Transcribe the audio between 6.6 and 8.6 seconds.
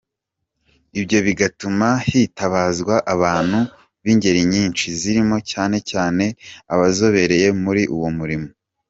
abazobereye muri uwo murimo.